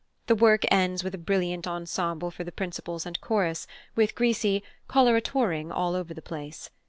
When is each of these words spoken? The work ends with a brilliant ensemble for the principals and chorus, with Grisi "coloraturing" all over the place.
The 0.25 0.33
work 0.33 0.65
ends 0.71 1.03
with 1.03 1.13
a 1.13 1.19
brilliant 1.19 1.67
ensemble 1.67 2.31
for 2.31 2.43
the 2.43 2.51
principals 2.51 3.05
and 3.05 3.21
chorus, 3.21 3.67
with 3.95 4.15
Grisi 4.15 4.63
"coloraturing" 4.89 5.71
all 5.71 5.93
over 5.93 6.11
the 6.15 6.23
place. 6.23 6.71